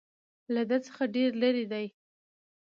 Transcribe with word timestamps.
له 0.53 0.61
ده 0.69 0.77
څخه 0.85 1.03
ډېر 1.15 1.31
لرې 1.41 1.65
دي. 1.71 1.85